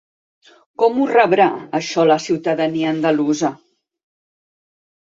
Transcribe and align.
Com 0.83 0.97
ho 1.01 1.05
rebrà, 1.11 1.47
això, 1.81 2.07
la 2.13 2.17
ciutadania 2.25 2.91
andalusa? 2.97 3.57